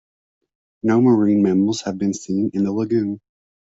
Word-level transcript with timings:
No 0.81 0.99
marine 0.99 1.43
mammals 1.43 1.81
have 1.81 1.99
been 1.99 2.15
seen 2.15 2.49
in 2.55 2.63
the 2.63 2.71
lagoon. 2.71 3.21